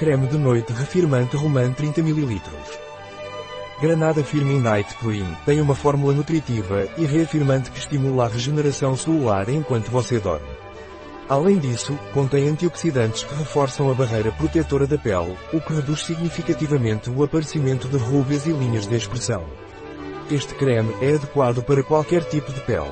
[0.00, 2.40] Creme de noite refirmante Roman 30 ml.
[3.82, 9.50] Granada Firming Night Cream tem uma fórmula nutritiva e reafirmante que estimula a regeneração celular
[9.50, 10.48] enquanto você dorme.
[11.28, 17.10] Além disso, contém antioxidantes que reforçam a barreira protetora da pele, o que reduz significativamente
[17.10, 19.44] o aparecimento de rugas e linhas de expressão.
[20.30, 22.90] Este creme é adequado para qualquer tipo de pele.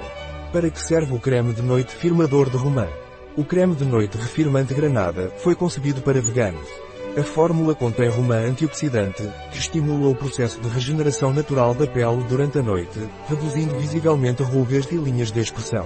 [0.53, 2.91] Para que serve o creme de noite firmador de Roman?
[3.35, 6.88] O creme de noite refirmante Granada foi concebido para veganos.
[7.19, 12.61] A fórmula contém romã antioxidante, que estimula o processo de regeneração natural da pele durante
[12.61, 12.97] a noite,
[13.29, 15.85] reduzindo visivelmente rugas e linhas de expressão.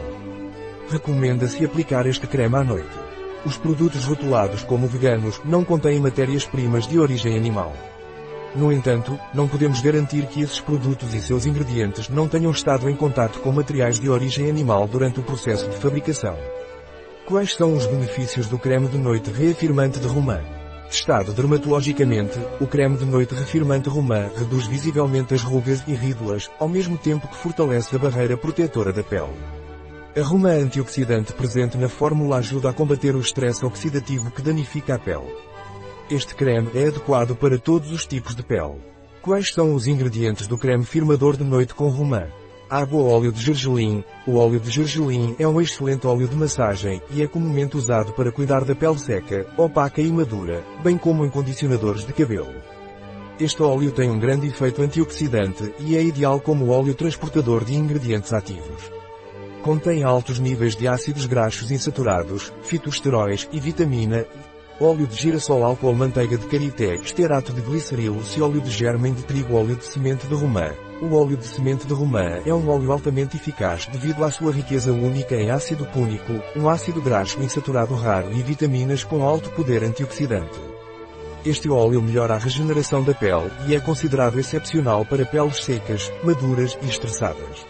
[0.90, 2.94] Recomenda-se aplicar este creme à noite.
[3.46, 7.72] Os produtos rotulados como veganos não contêm matérias-primas de origem animal.
[8.54, 12.94] No entanto, não podemos garantir que esses produtos e seus ingredientes não tenham estado em
[12.94, 16.36] contato com materiais de origem animal durante o processo de fabricação.
[17.24, 20.38] Quais são os benefícios do creme de noite reafirmante de romã?
[20.92, 26.68] Testado dermatologicamente, o creme de noite refirmante romã reduz visivelmente as rugas e rídulas, ao
[26.68, 29.32] mesmo tempo que fortalece a barreira protetora da pele.
[30.14, 34.98] A romã antioxidante presente na fórmula ajuda a combater o estresse oxidativo que danifica a
[34.98, 35.34] pele.
[36.10, 38.78] Este creme é adequado para todos os tipos de pele.
[39.22, 42.26] Quais são os ingredientes do creme firmador de noite com romã?
[42.90, 44.02] Ou óleo de gergelim.
[44.26, 48.32] O óleo de gergelim é um excelente óleo de massagem e é comumente usado para
[48.32, 52.54] cuidar da pele seca, opaca e madura, bem como em condicionadores de cabelo.
[53.38, 58.32] Este óleo tem um grande efeito antioxidante e é ideal como óleo transportador de ingredientes
[58.32, 58.90] ativos.
[59.62, 64.26] Contém altos níveis de ácidos graxos insaturados, fitosteróis e vitamina
[64.84, 69.22] óleo de girassol álcool manteiga de karité esterato de gliceril se óleo de germen de
[69.22, 70.72] trigo óleo de semente de romã.
[71.00, 74.92] O óleo de semente de romã é um óleo altamente eficaz devido à sua riqueza
[74.92, 80.58] única em ácido púnico, um ácido graxo insaturado raro e vitaminas com alto poder antioxidante.
[81.44, 86.78] Este óleo melhora a regeneração da pele e é considerado excepcional para peles secas, maduras
[86.82, 87.66] e estressadas.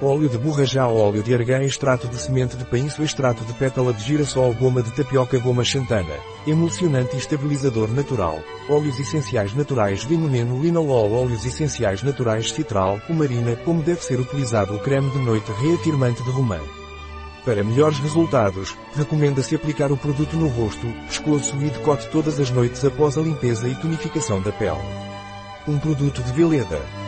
[0.00, 4.04] Óleo de borrajá óleo de argã extrato de semente de painço extrato de pétala de
[4.04, 6.14] girassol goma de tapioca goma xantana.
[6.46, 8.38] Emulsionante e estabilizador natural.
[8.68, 14.80] Óleos essenciais naturais veneno linalol óleos essenciais naturais citral, cumarina como deve ser utilizado o
[14.80, 16.60] creme de noite reafirmante de romã.
[17.46, 22.84] Para melhores resultados, recomenda-se aplicar o produto no rosto, pescoço e decote todas as noites
[22.84, 24.76] após a limpeza e tonificação da pele.
[25.66, 27.05] Um produto de Veleda.